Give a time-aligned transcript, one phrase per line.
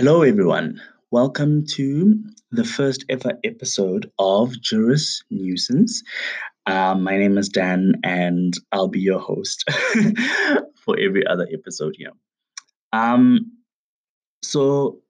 [0.00, 0.80] Hello, everyone.
[1.10, 2.18] Welcome to
[2.50, 6.02] the first ever episode of Juris Nuisance.
[6.64, 9.62] Um, my name is Dan, and I'll be your host
[10.86, 12.12] for every other episode here.
[12.94, 13.52] Um,
[14.42, 15.02] so,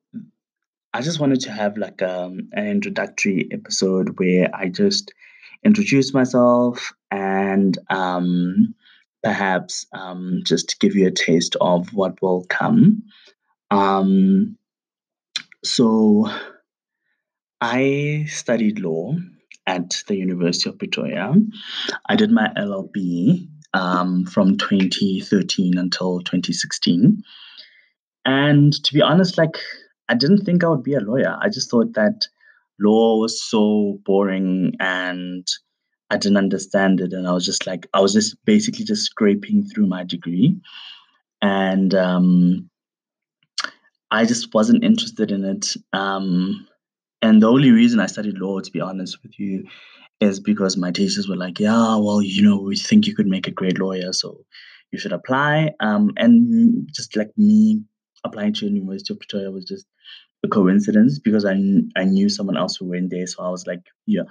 [0.92, 5.14] I just wanted to have like um, an introductory episode where I just
[5.64, 8.74] introduce myself and um,
[9.22, 13.04] perhaps um, just give you a taste of what will come.
[13.70, 14.56] Um,
[15.64, 16.28] so,
[17.60, 19.14] I studied law
[19.66, 21.34] at the University of Pretoria.
[22.08, 27.22] I did my LLB um, from 2013 until 2016.
[28.24, 29.58] And to be honest, like,
[30.08, 31.36] I didn't think I would be a lawyer.
[31.40, 32.26] I just thought that
[32.78, 35.46] law was so boring and
[36.10, 37.12] I didn't understand it.
[37.12, 40.58] And I was just like, I was just basically just scraping through my degree.
[41.42, 42.69] And um,
[44.10, 45.76] I just wasn't interested in it.
[45.92, 46.66] Um,
[47.22, 49.66] and the only reason I studied law, to be honest with you,
[50.20, 53.46] is because my teachers were like, "Yeah, well, you know, we think you could make
[53.46, 54.44] a great lawyer, so
[54.90, 57.82] you should apply." Um, and just like me
[58.24, 59.86] applying to University of Pretoria was just
[60.44, 61.54] a coincidence because I
[61.96, 64.24] I knew someone else who went there, so I was like, yeah,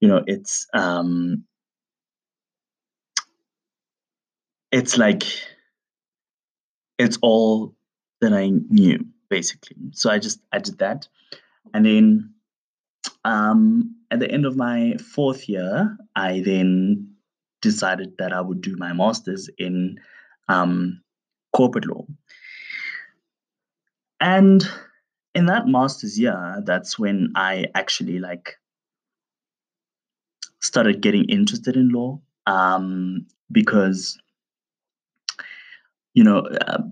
[0.00, 1.44] you know, it's um,
[4.72, 5.24] it's like
[6.98, 7.74] it's all
[8.20, 9.76] that I knew basically.
[9.92, 11.08] So I just I did that,
[11.74, 12.34] and then
[13.24, 17.14] um, at the end of my fourth year, I then
[17.60, 19.98] decided that I would do my master's in
[20.48, 21.02] um,
[21.52, 22.06] corporate law.
[24.20, 24.66] And
[25.34, 28.56] in that master's year, that's when I actually like
[30.60, 34.18] started getting interested in law um, because
[36.14, 36.82] you know uh,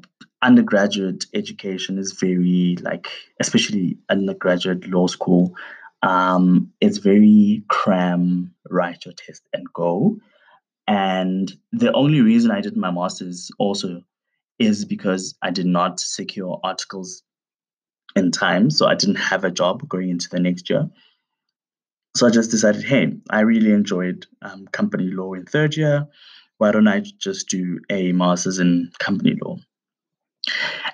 [0.44, 3.08] undergraduate education is very like
[3.40, 5.54] especially undergraduate law school
[6.04, 10.18] um, it's very cram write your test and go.
[10.86, 14.02] And the only reason i did my master's also
[14.58, 17.22] is because i did not secure articles
[18.14, 20.90] in time so i didn't have a job going into the next year.
[22.16, 26.06] So i just decided hey i really enjoyed um, company law in third year.
[26.58, 29.56] Why don't i just do a master's in company law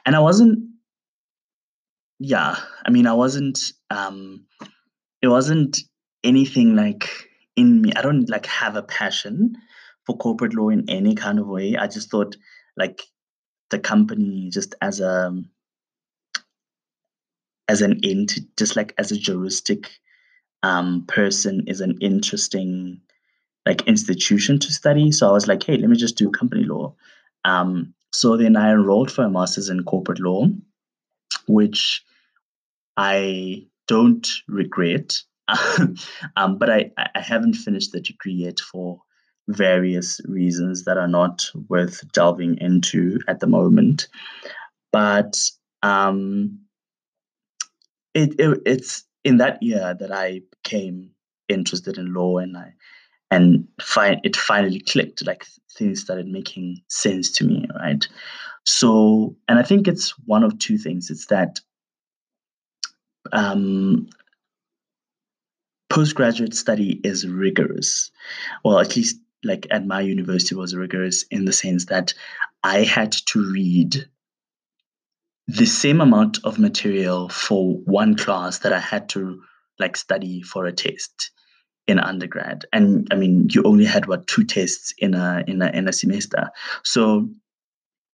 [0.06, 0.70] and I wasn't
[2.18, 3.58] yeah, I mean I wasn't
[3.90, 4.46] um
[5.22, 5.78] it wasn't
[6.22, 7.08] anything like
[7.56, 7.92] in me.
[7.96, 9.56] I don't like have a passion
[10.06, 11.76] for corporate law in any kind of way.
[11.76, 12.36] I just thought
[12.76, 13.02] like
[13.70, 15.32] the company just as a
[17.68, 19.90] as an entity, just like as a juristic
[20.62, 23.00] um, person is an interesting
[23.66, 25.12] like institution to study.
[25.12, 26.94] So I was like, hey, let me just do company law.
[27.44, 30.46] Um, so then I enrolled for a master's in corporate law,
[31.46, 32.04] which
[32.96, 35.20] I don't regret.
[36.36, 39.00] um, but I, I haven't finished the degree yet for
[39.48, 44.08] various reasons that are not worth delving into at the moment.
[44.92, 45.36] But
[45.82, 46.60] um,
[48.14, 51.10] it, it it's in that year that I became
[51.48, 52.74] interested in law and I
[53.30, 55.46] and fi- it finally clicked like
[55.76, 58.06] things started making sense to me right?
[58.64, 61.10] So and i think it's one of two things.
[61.10, 61.60] It's that
[63.32, 64.08] um,
[65.88, 68.10] postgraduate study is rigorous.
[68.64, 72.14] Well at least like at my university was rigorous in the sense that
[72.62, 74.06] i had to read
[75.46, 79.42] the same amount of material for one class that i had to
[79.78, 81.30] like study for a test
[81.86, 82.64] in undergrad.
[82.72, 85.92] And i mean you only had what two tests in a in a in a
[85.92, 86.50] semester.
[86.82, 87.28] So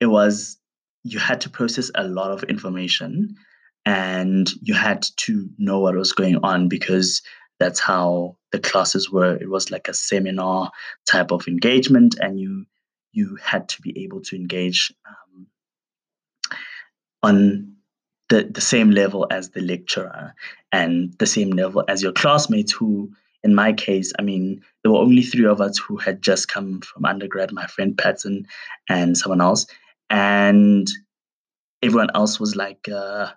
[0.00, 0.58] it was
[1.04, 3.36] you had to process a lot of information
[3.84, 7.22] and you had to know what was going on because
[7.58, 9.36] that's how the classes were.
[9.36, 10.70] It was like a seminar
[11.06, 12.66] type of engagement and you
[13.12, 15.46] you had to be able to engage um,
[17.22, 17.76] on
[18.28, 20.34] the, the same level as the lecturer
[20.72, 23.10] and the same level as your classmates who
[23.42, 26.80] in my case, I mean, there were only three of us who had just come
[26.80, 28.46] from undergrad my friend Patson
[28.88, 29.66] and someone else.
[30.10, 30.88] And
[31.82, 33.36] everyone else was like a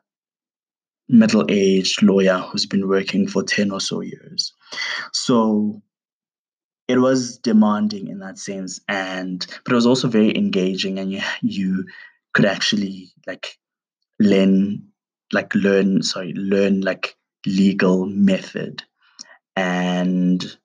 [1.07, 4.54] middle aged lawyer who's been working for 10 or so years.
[5.12, 5.81] So
[6.90, 11.22] it was demanding in that sense and but it was also very engaging and you
[11.42, 11.86] you
[12.34, 13.57] could actually like
[14.19, 14.84] learn
[15.31, 17.16] like learn sorry learn like
[17.46, 18.84] legal method
[19.56, 20.57] and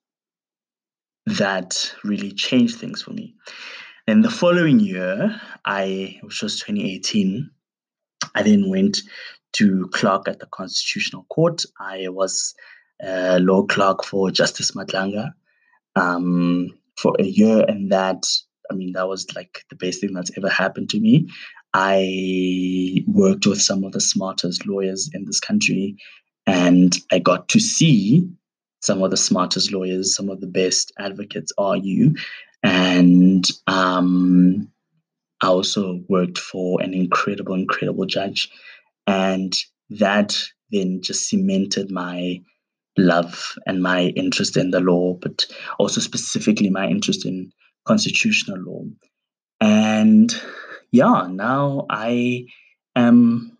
[1.27, 3.35] that really changed things for me.
[4.07, 7.51] And the following year, I which was 2018,
[8.35, 8.99] I then went
[9.55, 11.65] to clerk at the Constitutional Court.
[11.81, 12.55] I was
[13.03, 15.33] a law clerk for Justice Madlanga
[15.97, 18.27] um, for a year, and that
[18.71, 21.29] I mean that was like the best thing that's ever happened to me.
[21.73, 25.97] I worked with some of the smartest lawyers in this country,
[26.47, 28.29] and I got to see
[28.85, 32.15] some of the smartest lawyers, some of the best advocates are you,
[32.63, 34.71] and um,
[35.43, 38.51] I also worked for an incredible, incredible judge.
[39.07, 39.55] And
[39.91, 40.37] that
[40.71, 42.41] then just cemented my
[42.97, 45.45] love and my interest in the law, but
[45.79, 47.53] also specifically my interest in
[47.85, 48.85] constitutional law.
[49.61, 50.35] And
[50.93, 52.47] yeah, now I
[52.97, 53.59] am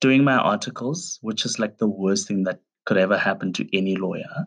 [0.00, 3.96] doing my articles, which is like the worst thing that could ever happen to any
[3.96, 4.46] lawyer.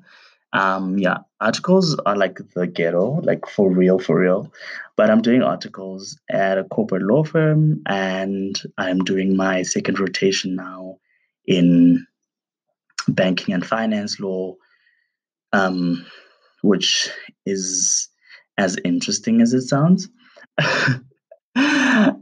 [0.52, 4.52] Um, yeah, articles are like the ghetto, like for real, for real.
[4.98, 10.56] But I'm doing articles at a corporate law firm, and I'm doing my second rotation
[10.56, 10.98] now
[11.46, 12.06] in
[13.08, 14.56] banking and finance law,
[15.54, 16.04] um,
[16.64, 17.10] which
[17.46, 18.10] is
[18.58, 20.10] as interesting as it sounds.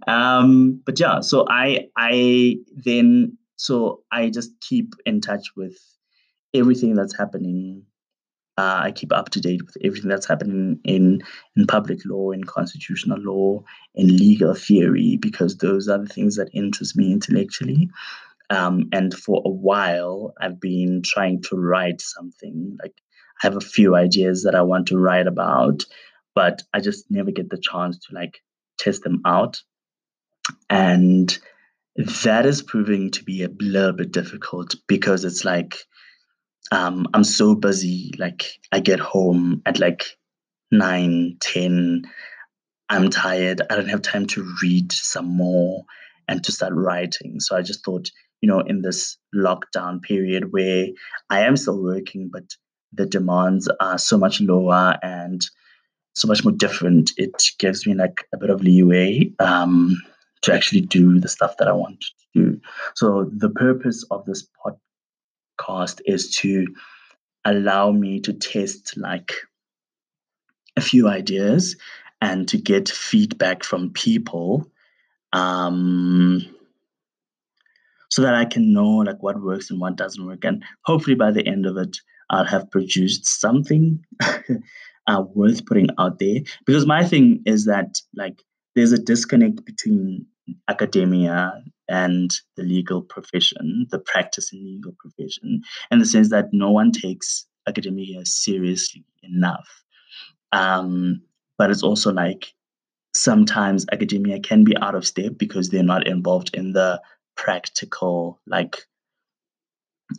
[0.05, 5.77] um, but yeah, so I I then so I just keep in touch with
[6.53, 7.85] everything that's happening
[8.59, 11.23] uh, I keep up to date with everything that's happening in
[11.55, 13.63] in public law, in constitutional law,
[13.95, 17.89] in legal theory, because those are the things that interest me intellectually.
[18.49, 22.77] Um, and for a while, I've been trying to write something.
[22.81, 22.95] Like
[23.41, 25.85] I have a few ideas that I want to write about,
[26.35, 28.41] but I just never get the chance to like
[28.77, 29.61] test them out.
[30.69, 31.37] And
[31.95, 35.77] that is proving to be a little bit difficult because it's like
[36.71, 38.11] um, I'm so busy.
[38.17, 40.17] Like I get home at like
[40.71, 42.03] nine, ten.
[42.89, 43.61] I'm tired.
[43.69, 45.83] I don't have time to read some more
[46.27, 47.39] and to start writing.
[47.39, 48.09] So I just thought,
[48.41, 50.87] you know, in this lockdown period where
[51.29, 52.43] I am still working, but
[52.93, 55.45] the demands are so much lower and
[56.15, 59.95] so much more different, it gives me like a bit of leeway um,
[60.41, 62.61] to actually do the stuff that I want to do.
[62.95, 64.77] So the purpose of this pod
[65.59, 66.67] podcast is to
[67.45, 69.33] allow me to test like
[70.75, 71.75] a few ideas
[72.21, 74.69] and to get feedback from people
[75.33, 76.45] um,
[78.09, 80.43] so that I can know like what works and what doesn't work.
[80.43, 81.97] And hopefully by the end of it,
[82.29, 84.03] I'll have produced something
[85.07, 86.39] uh, worth putting out there.
[86.65, 88.41] Because my thing is that like
[88.75, 90.25] there's a disconnect between
[90.67, 96.71] academia and the legal profession, the practice in legal profession, in the sense that no
[96.71, 99.83] one takes academia seriously enough.
[100.51, 101.21] Um,
[101.57, 102.53] but it's also like
[103.13, 107.01] sometimes academia can be out of step because they're not involved in the
[107.35, 108.77] practical like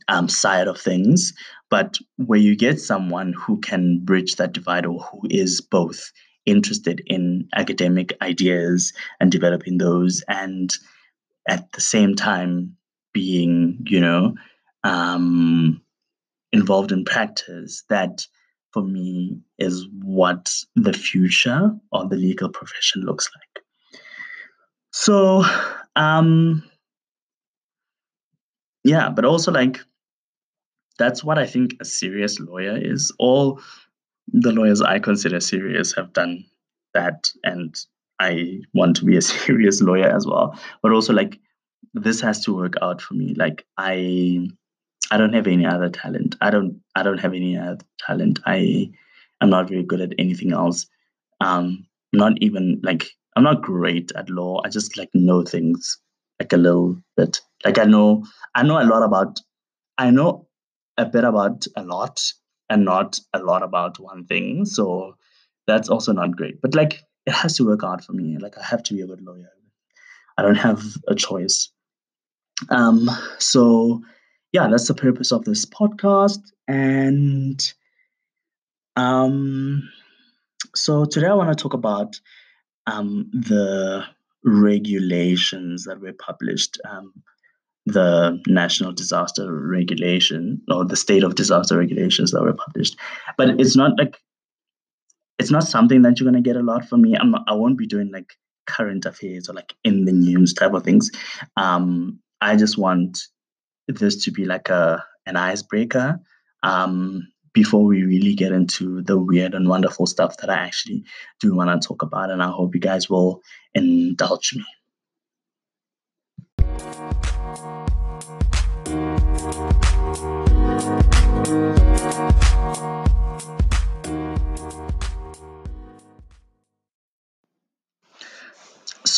[0.08, 1.32] um, side of things.
[1.70, 6.12] But where you get someone who can bridge that divide or who is both
[6.46, 10.76] interested in academic ideas and developing those and
[11.50, 12.74] at the same time
[13.12, 14.34] being you know
[14.84, 15.82] um,
[16.52, 18.26] involved in practice that
[18.72, 23.64] for me is what the future of the legal profession looks like.
[24.92, 25.44] So
[25.96, 26.62] um
[28.84, 29.80] yeah but also like
[30.98, 33.12] that's what i think a serious lawyer is.
[33.18, 33.60] All
[34.32, 36.44] the lawyers I consider serious have done
[36.94, 37.74] that, and
[38.20, 40.58] I want to be a serious lawyer as well.
[40.82, 41.40] But also, like,
[41.94, 43.34] this has to work out for me.
[43.34, 44.48] Like, I,
[45.10, 46.36] I don't have any other talent.
[46.40, 48.38] I don't, I don't have any other talent.
[48.46, 48.92] I,
[49.40, 50.86] am not very good at anything else.
[51.40, 54.60] Um, not even like I'm not great at law.
[54.64, 55.98] I just like know things
[56.38, 57.40] like a little bit.
[57.64, 58.24] Like I know,
[58.54, 59.40] I know a lot about.
[59.98, 60.48] I know
[60.96, 62.20] a bit about a lot,
[62.68, 64.64] and not a lot about one thing.
[64.64, 65.16] So
[65.66, 66.60] that's also not great.
[66.60, 68.38] But like it has to work out for me.
[68.38, 69.50] Like I have to be a good lawyer.
[70.38, 71.70] I don't have a choice.
[72.68, 73.08] Um,
[73.38, 74.02] so
[74.52, 76.40] yeah, that's the purpose of this podcast.
[76.66, 77.60] And
[78.96, 79.88] um,
[80.74, 82.20] so today I want to talk about
[82.86, 84.04] um, the
[84.44, 87.12] regulations that were published um,
[87.86, 92.96] the national disaster regulation or the state of disaster regulations that were published.
[93.36, 94.20] But it's not like
[95.40, 97.16] it's not something that you're gonna get a lot from me.
[97.16, 98.34] I'm not, I won't be doing like
[98.66, 101.10] current affairs or like in the news type of things.
[101.56, 103.18] Um, I just want
[103.88, 106.20] this to be like a an icebreaker
[106.62, 111.04] um, before we really get into the weird and wonderful stuff that I actually
[111.40, 112.30] do want to talk about.
[112.30, 113.40] And I hope you guys will
[113.74, 114.64] indulge me.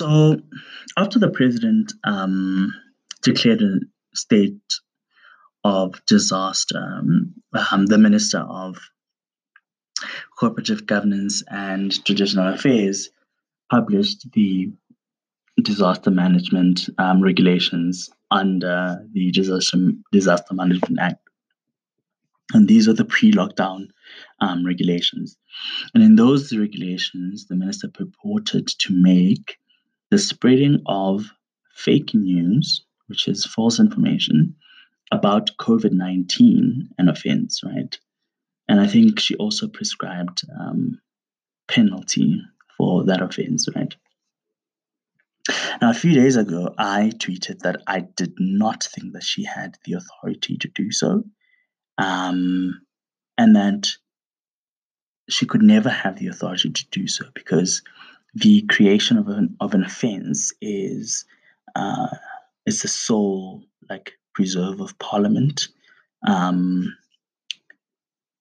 [0.03, 0.37] So,
[0.97, 2.75] after the president um,
[3.23, 3.79] declared a
[4.17, 4.61] state
[5.63, 7.35] of disaster, um,
[7.87, 8.79] the minister of
[10.37, 13.11] cooperative governance and traditional affairs
[13.71, 14.73] published the
[15.63, 21.29] disaster management um, regulations under the disaster, disaster management act.
[22.55, 23.91] And these are the pre-lockdown
[24.41, 25.39] um, regulations.
[25.95, 29.59] And in those regulations the minister purported to make
[30.13, 31.25] the spreading of
[31.75, 34.55] fake news which is false information
[35.11, 37.99] about covid-19 an offense right
[38.69, 40.99] and I think she also prescribed um,
[41.69, 42.41] penalty
[42.77, 43.95] for that offense, right?
[45.81, 49.77] Now, a few days ago, I tweeted that I did not think that she had
[49.85, 51.25] the authority to do so,
[51.99, 52.81] um,
[53.37, 53.91] and that
[55.29, 57.83] she could never have the authority to do so because
[58.35, 61.25] the creation of an of an offense is
[61.75, 62.09] uh,
[62.67, 65.69] is the sole like preserve of Parliament.
[66.27, 66.97] Um,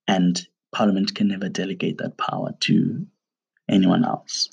[0.07, 3.05] and Parliament can never delegate that power to
[3.69, 4.49] anyone else.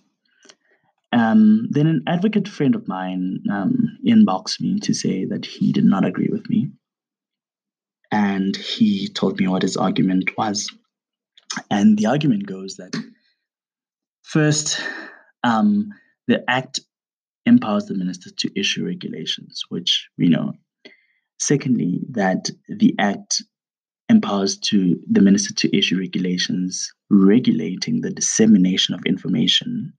[1.12, 5.85] Um, then an advocate friend of mine um, inboxed me to say that he did
[5.85, 6.71] not agree with me.
[8.11, 10.71] And he told me what his argument was.
[11.71, 12.95] And the argument goes that
[14.23, 14.80] first,
[15.45, 15.88] um,
[16.26, 16.80] the Act
[17.47, 20.52] empowers the minister to issue regulations, which we know.
[21.38, 23.42] Secondly, that the Act
[24.09, 29.92] empowers to the minister to issue regulations regulating the dissemination of information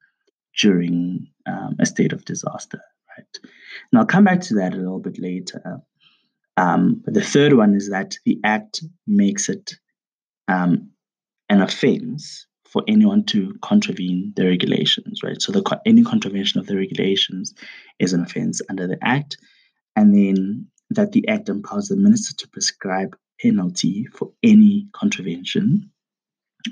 [0.60, 2.81] during um, a state of disaster.
[3.17, 3.39] Right.
[3.91, 5.81] And I'll come back to that a little bit later.
[6.58, 9.75] Um, but the third one is that the act makes it
[10.48, 10.91] um,
[11.48, 15.41] an offense for anyone to contravene the regulations, right?
[15.41, 17.53] So the any contravention of the regulations
[17.99, 19.38] is an offense under the act,
[19.95, 25.91] and then that the act empowers the minister to prescribe penalty for any contravention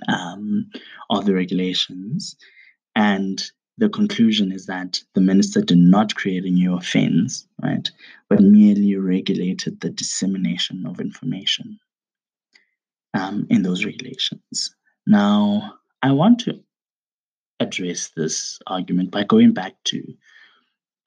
[0.08, 0.70] um,
[1.10, 2.36] of the regulations.
[2.96, 3.44] And
[3.78, 7.90] the conclusion is that the minister did not create a new offense, right,
[8.30, 11.80] but merely regulated the dissemination of information
[13.14, 14.76] um, in those regulations.
[15.06, 15.76] Now,
[16.08, 16.64] I want to
[17.60, 20.02] address this argument by going back to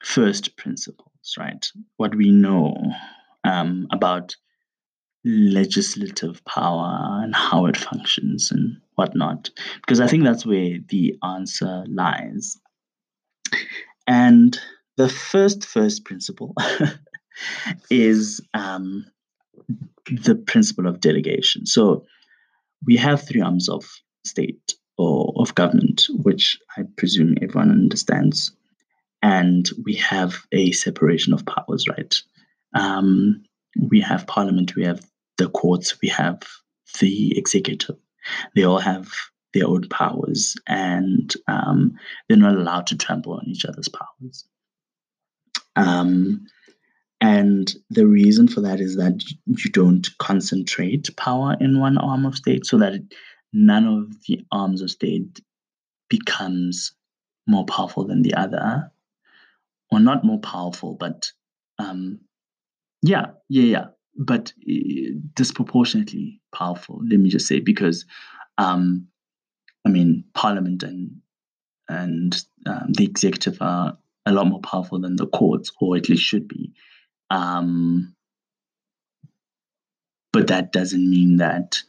[0.03, 1.65] first principles, right?
[1.97, 2.75] What we know
[3.43, 4.35] um, about
[5.25, 9.49] legislative power and how it functions and whatnot,
[9.81, 12.59] because I think that's where the answer lies.
[14.05, 14.55] And
[14.97, 16.53] the first first principle
[17.89, 19.07] is um,
[20.11, 21.65] the principle of delegation.
[21.65, 22.05] So
[22.85, 23.83] we have three arms of
[24.23, 24.75] state
[25.37, 28.51] of government, which I presume everyone understands,
[29.21, 32.15] and we have a separation of powers, right?
[32.73, 33.43] Um,
[33.79, 35.05] we have parliament, we have
[35.37, 36.41] the courts, we have
[36.99, 37.95] the executive.
[38.55, 39.11] They all have
[39.53, 41.93] their own powers and um,
[42.27, 44.45] they're not allowed to trample on each other's powers.
[45.75, 46.45] Um,
[47.19, 52.35] and the reason for that is that you don't concentrate power in one arm of
[52.35, 53.01] state so that
[53.53, 55.41] none of the arms of state
[56.09, 56.93] becomes
[57.47, 58.91] more powerful than the other.
[59.91, 61.31] Or not more powerful, but
[61.77, 62.21] um,
[63.01, 67.01] yeah, yeah, yeah but eh, disproportionately powerful.
[67.09, 68.05] Let me just say because,
[68.57, 69.07] um,
[69.85, 71.21] I mean, Parliament and
[71.89, 76.23] and um, the executive are a lot more powerful than the courts, or at least
[76.23, 76.73] should be.
[77.29, 78.15] Um,
[80.31, 81.81] but that doesn't mean that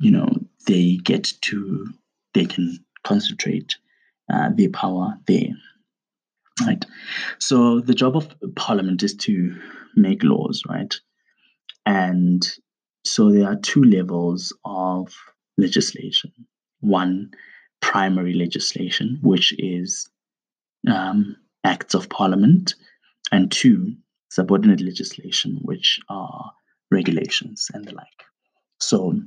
[0.00, 0.28] you know
[0.66, 1.86] they get to
[2.34, 3.76] they can concentrate
[4.32, 5.52] uh, their power there
[6.66, 6.84] right
[7.38, 9.54] so the job of parliament is to
[9.96, 10.94] make laws right
[11.86, 12.58] and
[13.04, 15.14] so there are two levels of
[15.58, 16.32] legislation.
[16.80, 17.30] One,
[17.80, 20.08] primary legislation, which is
[20.90, 22.74] um, acts of parliament,
[23.30, 23.94] and two,
[24.30, 26.52] subordinate legislation, which are
[26.90, 28.06] regulations and the like.
[28.80, 29.20] So,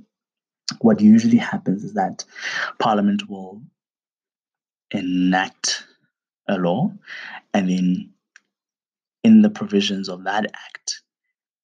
[0.79, 2.23] what usually happens is that
[2.79, 3.61] parliament will
[4.91, 5.83] enact
[6.47, 6.91] a law,
[7.53, 8.09] and then
[9.23, 11.01] in the provisions of that act,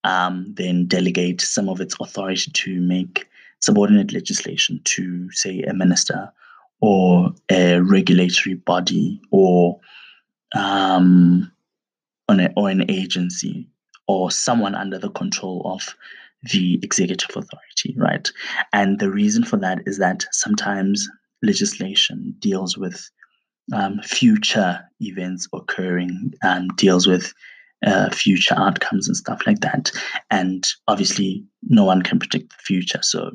[0.04, 3.28] um, then delegate some of its authority to make
[3.62, 6.32] subordinate legislation to, say, a minister
[6.82, 9.80] or a regulatory body or
[10.54, 11.50] um,
[12.28, 13.68] on a, or an agency
[14.08, 15.96] or someone under the control of
[16.52, 18.30] the executive authority, right?
[18.74, 21.08] And the reason for that is that sometimes
[21.42, 23.10] legislation deals with
[23.72, 27.34] um, future events occurring, um, deals with
[27.86, 29.92] uh, future outcomes and stuff like that.
[30.32, 33.00] And obviously, no one can predict the future.
[33.02, 33.32] So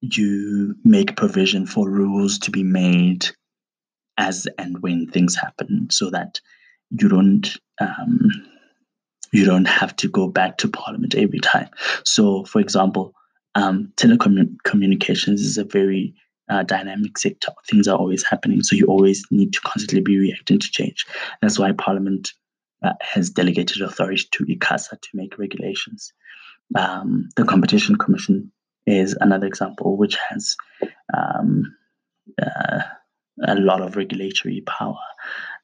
[0.00, 3.26] you make provision for rules to be made
[4.16, 6.40] as and when things happen so that
[6.90, 8.30] you don't um,
[9.32, 11.68] you don't have to go back to parliament every time.
[12.04, 13.14] So for example
[13.54, 16.14] um, telecommunications is a very
[16.48, 17.52] uh, dynamic sector.
[17.66, 21.06] Things are always happening so you always need to constantly be reacting to change.
[21.42, 22.32] That's why parliament
[22.82, 26.12] uh, has delegated authority to ICASA to make regulations.
[26.74, 28.52] Um, the competition commission
[28.86, 30.56] is another example which has
[31.14, 31.76] um,
[32.40, 32.80] uh,
[33.46, 34.98] a lot of regulatory power.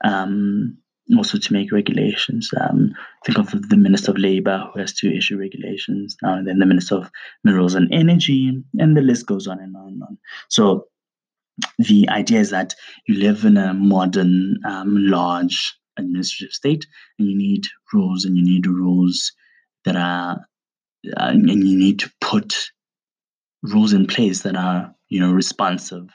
[0.02, 0.78] Um,
[1.16, 2.50] also to make regulations.
[2.58, 2.94] Um,
[3.24, 6.66] think of the Minister of Labour who has to issue regulations now and then the
[6.66, 7.10] Minister of
[7.42, 10.18] Minerals and Energy, and the list goes on and on and on.
[10.48, 10.86] So
[11.78, 12.74] the idea is that
[13.06, 16.86] you live in a modern, um, large administrative state,
[17.18, 19.32] and you need rules, and you need rules
[19.84, 20.46] that are,
[21.16, 22.56] uh, and you need to put
[23.62, 26.08] rules in place that are, you know, responsive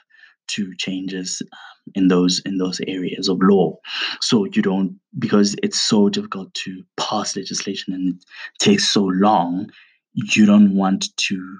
[0.50, 3.76] to changes um, in those in those areas of law.
[4.20, 8.24] So you don't because it's so difficult to pass legislation and it
[8.58, 9.70] takes so long.
[10.12, 11.58] You don't want to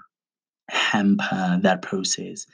[0.69, 2.47] hamper that process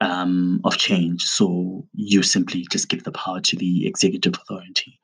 [0.00, 1.22] um, of change.
[1.22, 4.98] So you simply just give the power to the executive authority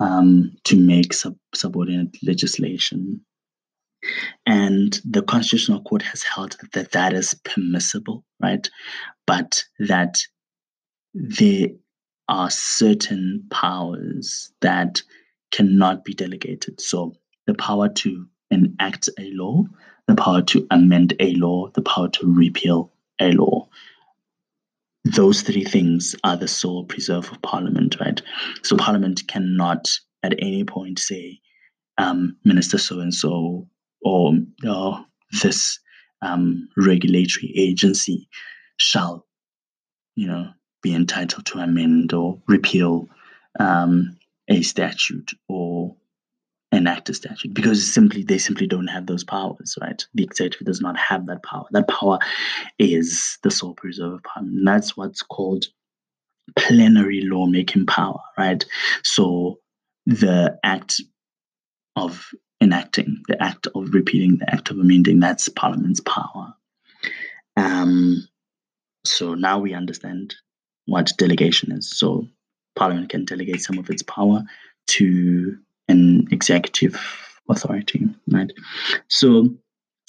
[0.00, 3.20] um, to make sub- subordinate legislation.
[4.46, 8.68] And the Constitutional Court has held that that is permissible, right?
[9.26, 10.20] but that
[11.14, 11.68] there
[12.28, 15.02] are certain powers that
[15.50, 16.80] cannot be delegated.
[16.80, 17.14] So
[17.46, 19.64] the power to enact a law,
[20.06, 23.68] the power to amend a law, the power to repeal a law.
[25.04, 28.20] Those three things are the sole preserve of Parliament, right?
[28.62, 29.88] So Parliament cannot
[30.22, 31.40] at any point say,
[31.98, 33.68] um, Minister so and so
[34.04, 34.32] or
[35.42, 35.78] this
[36.22, 38.28] um, regulatory agency
[38.76, 39.26] shall,
[40.14, 40.48] you know,
[40.82, 43.08] be entitled to amend or repeal
[43.58, 44.16] um,
[44.48, 45.94] a statute or
[46.72, 50.04] enact a statute because simply they simply don't have those powers, right?
[50.14, 51.66] The executive does not have that power.
[51.70, 52.18] That power
[52.78, 54.42] is the sole preserve of power.
[54.42, 55.66] And that's what's called
[56.56, 58.64] plenary lawmaking power, right?
[59.04, 59.60] So
[60.06, 61.00] the act
[61.96, 62.26] of
[62.62, 66.54] enacting, the act of repealing, the act of amending, that's Parliament's power.
[67.56, 68.26] Um,
[69.04, 70.34] so now we understand
[70.86, 71.90] what delegation is.
[71.90, 72.26] So
[72.76, 74.42] Parliament can delegate some of its power
[74.88, 76.98] to an executive
[77.48, 78.52] authority, right?
[79.08, 79.48] So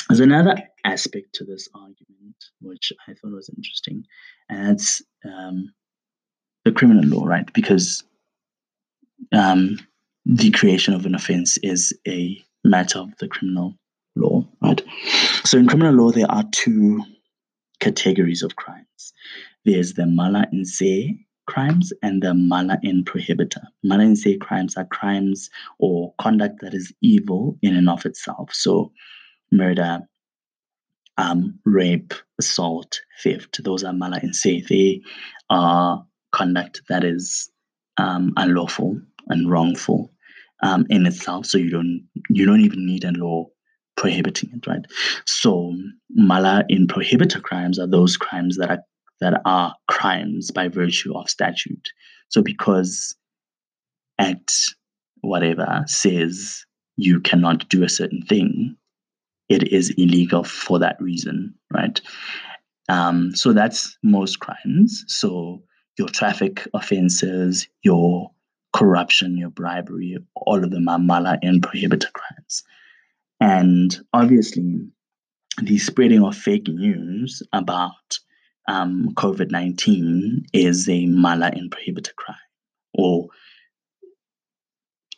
[0.08, 4.06] there's another aspect to this argument which I thought was interesting,
[4.50, 5.74] and it's um,
[6.66, 7.52] the criminal law, right?
[7.54, 8.04] Because
[9.32, 9.78] um,
[10.26, 13.76] the creation of an offense is a matter of the criminal
[14.16, 14.82] law, right?
[15.44, 17.04] So in criminal law, there are two
[17.80, 19.14] categories of crimes.
[19.66, 23.62] There's the mala in se crimes and the mala in prohibita.
[23.84, 28.54] Mala in se crimes are crimes or conduct that is evil in and of itself.
[28.54, 28.94] So
[29.52, 30.02] murder,
[31.18, 33.62] um, rape, assault, theft.
[33.64, 34.62] Those are mala in se.
[34.70, 35.02] They
[35.50, 37.52] are conduct that is
[37.98, 40.13] um, unlawful and wrongful
[40.64, 41.46] um, in itself.
[41.46, 43.48] So you don't you don't even need a law
[43.96, 44.86] prohibiting it, right?
[45.28, 45.76] So
[46.10, 48.84] mala in prohibita crimes are those crimes that are
[49.22, 51.90] that are crimes by virtue of statute.
[52.30, 53.16] So because
[54.20, 54.76] Act
[55.22, 56.66] whatever says
[56.98, 58.76] you cannot do a certain thing,
[59.50, 62.00] it is illegal for that reason, right?
[62.90, 65.04] Um, so that's most crimes.
[65.08, 65.64] So
[65.98, 68.32] your traffic offenses, your
[68.74, 72.64] corruption, your bribery, all of them are mala and prohibita crimes.
[73.40, 74.82] And obviously,
[75.62, 78.20] the spreading of fake news about
[78.68, 82.38] um, COVID 19 is a mala and prohibita crime.
[82.94, 83.28] Or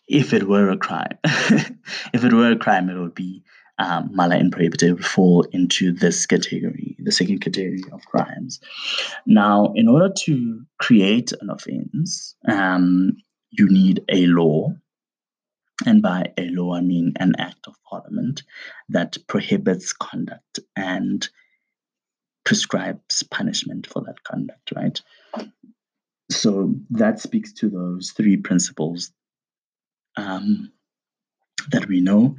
[0.08, 3.44] if it were a crime, if it were a crime, it would be
[3.78, 8.60] um, mala and prohibited would fall into this category, the second category of crimes.
[9.26, 13.18] Now, in order to create an offense, um,
[13.58, 14.74] you need a law
[15.86, 18.44] and by a law, I mean an act of parliament
[18.90, 21.28] that prohibits conduct and
[22.46, 25.02] prescribes punishment for that conduct, right?
[26.32, 29.12] So that speaks to those three principles
[30.16, 30.72] um,
[31.72, 32.38] that we know.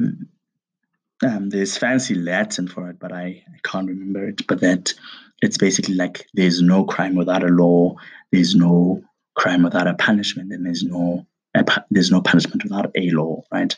[0.00, 4.46] um, there's fancy Latin for it, but I, I can't remember it.
[4.46, 4.92] But that
[5.40, 7.94] it's basically like there's no crime without a law,
[8.32, 9.02] there's no
[9.34, 11.26] crime without a punishment, and there's no
[11.90, 13.76] there's no punishment without a law, right?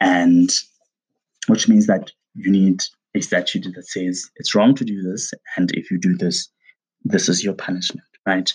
[0.00, 0.50] And
[1.48, 2.82] which means that you need
[3.14, 6.48] a statute that says it's wrong to do this, and if you do this,
[7.04, 8.52] this is your punishment, right?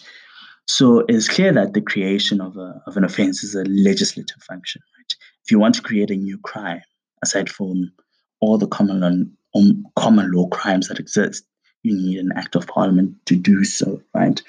[0.67, 4.81] So it's clear that the creation of, a, of an offense is a legislative function,
[4.97, 5.15] right?
[5.43, 6.81] If you want to create a new crime,
[7.23, 7.91] aside from
[8.39, 11.45] all the common law, um, common law crimes that exist,
[11.85, 14.41] you need an act of parliament to do so, right?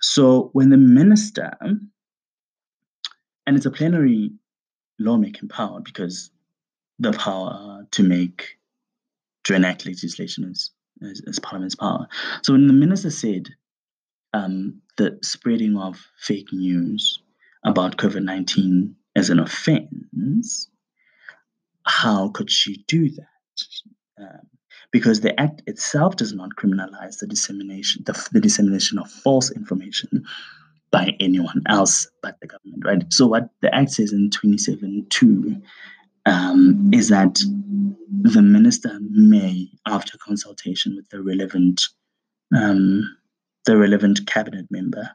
[0.00, 4.32] So when the minister, and it's a plenary
[4.98, 6.30] lawmaking power because
[6.98, 8.58] the power to make,
[9.44, 12.08] to enact legislation is, is, is parliament's power.
[12.42, 13.48] So when the minister said
[14.32, 17.20] um, the spreading of fake news
[17.64, 20.68] about COVID 19 as an offense,
[21.86, 23.26] how could she do that?
[24.20, 24.48] Um,
[24.90, 30.24] because the act itself does not criminalize the dissemination the, the dissemination of false information
[30.94, 33.12] by anyone else but the government, right?
[33.12, 35.60] So what the act says in 27.2
[36.24, 37.34] um, is that
[38.22, 41.82] the minister may, after consultation with the relevant
[42.56, 43.16] um,
[43.66, 45.10] the relevant cabinet member,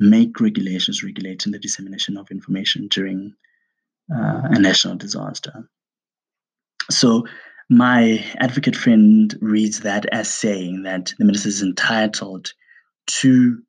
[0.00, 3.32] make regulations regulating the dissemination of information during
[4.12, 5.68] uh, a national disaster.
[6.90, 7.26] So
[7.70, 12.52] my advocate friend reads that as saying that the minister is entitled
[13.06, 13.62] to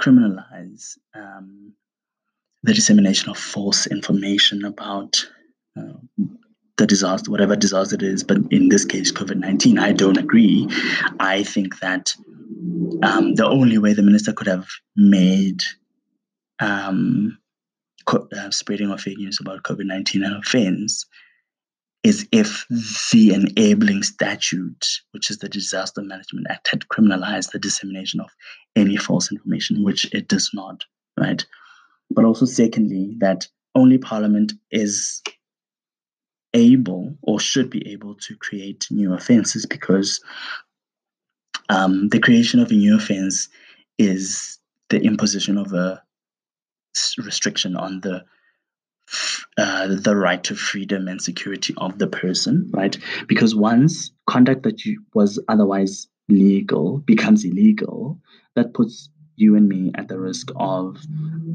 [0.00, 1.72] criminalize um,
[2.62, 5.26] the dissemination of false information about
[5.78, 5.94] uh,
[6.76, 9.78] the disaster, whatever disaster it is, but in this case, COVID 19.
[9.78, 10.68] I don't agree.
[11.18, 12.14] I think that
[13.02, 15.60] um, the only way the minister could have made
[16.60, 17.38] um,
[18.04, 21.06] co- uh, spreading of fake news about COVID 19 an offense
[22.04, 22.66] is if
[23.12, 28.30] the enabling statute, which is the Disaster Management Act, had criminalized the dissemination of
[28.74, 30.84] any false information, which it does not,
[31.18, 31.44] right?
[32.10, 35.22] But also, secondly, that only Parliament is
[36.54, 40.20] able or should be able to create new offenses because
[41.68, 43.48] um, the creation of a new offense
[43.98, 44.58] is
[44.90, 46.02] the imposition of a
[47.18, 48.22] restriction on the
[49.58, 52.96] uh, the right to freedom and security of the person, right?
[53.26, 58.18] Because once conduct that you, was otherwise legal becomes illegal,
[58.54, 60.98] that puts you and me at the risk of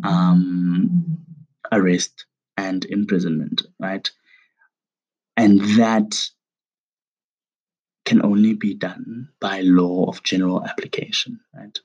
[0.03, 1.17] um,
[1.71, 2.25] arrest
[2.57, 4.09] and imprisonment, right?
[5.35, 6.19] And that
[8.05, 11.77] can only be done by law of general application, right?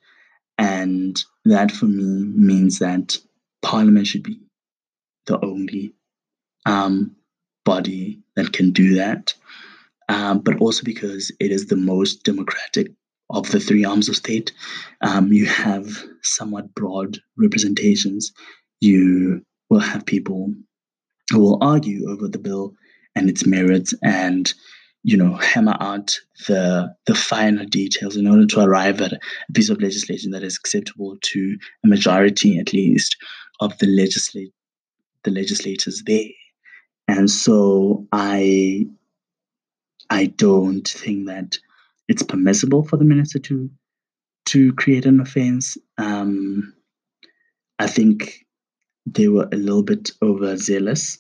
[0.57, 3.19] And that for me means that
[3.61, 4.41] Parliament should be
[5.27, 5.95] the only
[6.67, 7.15] um,
[7.65, 9.35] body that can do that,
[10.09, 12.89] um, but also because it is the most democratic
[13.31, 14.53] of the three arms of state.
[15.01, 18.33] Um, you have somewhat broad representations.
[18.81, 20.53] You will have people
[21.31, 22.75] who will argue over the bill
[23.15, 24.53] and its merits and
[25.05, 29.21] you know hammer out the the finer details in order to arrive at a
[29.53, 33.17] piece of legislation that is acceptable to a majority at least
[33.61, 34.53] of the legislate
[35.25, 36.31] the legislators there.
[37.09, 38.87] And so I
[40.11, 41.59] I don't think that
[42.09, 43.71] it's permissible for the minister to
[44.47, 45.79] to create an offense.
[45.99, 46.75] Um,
[47.79, 48.45] I think
[49.07, 51.19] they were a little bit overzealous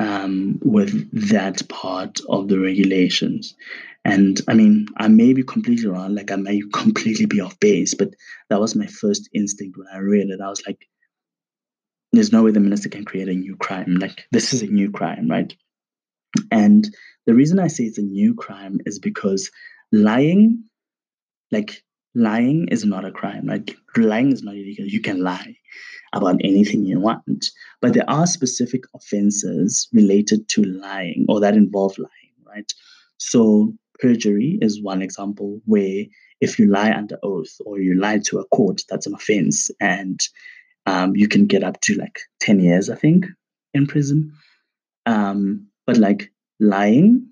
[0.00, 3.54] um, with that part of the regulations.
[4.04, 7.94] And I mean, I may be completely wrong, like I may completely be off base,
[7.94, 8.14] but
[8.48, 10.40] that was my first instinct when I read it.
[10.40, 10.88] I was like,
[12.12, 13.96] there's no way the minister can create a new crime.
[13.96, 15.54] Like this is a new crime, right?
[16.50, 16.88] And
[17.26, 19.50] the reason I say it's a new crime is because
[19.92, 20.64] lying,
[21.50, 21.82] like
[22.14, 23.46] lying is not a crime.
[23.46, 24.86] Like lying is not illegal.
[24.86, 25.56] You can lie
[26.12, 27.50] about anything you want.
[27.80, 32.10] But there are specific offenses related to lying or that involve lying,
[32.46, 32.72] right?
[33.18, 36.04] So perjury is one example where
[36.40, 39.70] if you lie under oath or you lie to a court, that's an offense.
[39.80, 40.20] And
[40.88, 43.26] um, you can get up to like 10 years, I think,
[43.74, 44.32] in prison.
[45.04, 47.28] Um, but like lying,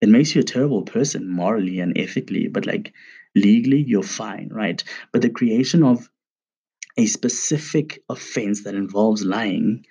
[0.00, 2.94] it makes you a terrible person morally and ethically, but like
[3.34, 4.82] legally, you're fine, right?
[5.12, 6.08] But the creation of
[6.96, 9.84] a specific offense that involves lying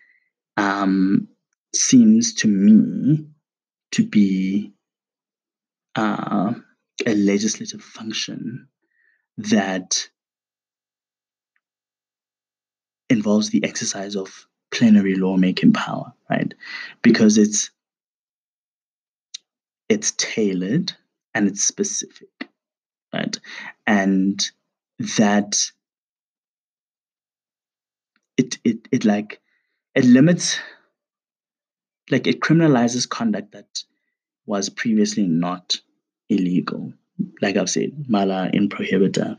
[0.57, 1.27] um,
[1.75, 3.27] seems to me
[3.91, 4.73] to be
[5.95, 6.55] uh,
[7.05, 8.67] a legislative function
[9.37, 10.07] that
[13.11, 16.53] involves the exercise of plenary lawmaking power, right?
[17.01, 17.69] Because it's
[19.89, 20.93] it's tailored
[21.33, 22.29] and it's specific,
[23.13, 23.37] right?
[23.85, 24.41] And
[25.17, 25.59] that
[28.37, 29.41] it it it like
[29.95, 30.59] it limits
[32.09, 33.83] like it criminalizes conduct that
[34.45, 35.79] was previously not
[36.29, 36.93] illegal
[37.41, 39.37] like i've said mala in prohibita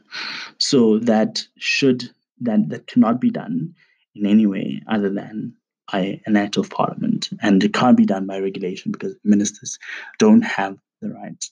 [0.59, 2.11] so that should
[2.45, 3.75] that that cannot be done
[4.15, 5.55] in any way other than
[5.91, 9.79] by an act of parliament and it can't be done by regulation because ministers
[10.19, 11.45] don't have the right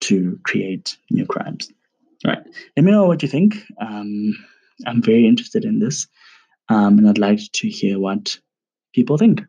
[0.00, 1.70] to create new crimes
[2.24, 2.44] all right
[2.76, 4.34] let me know what you think um,
[4.86, 6.06] i'm very interested in this
[6.68, 8.38] um, and I'd like to hear what
[8.94, 9.42] people think.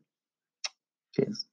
[1.15, 1.45] Cheers.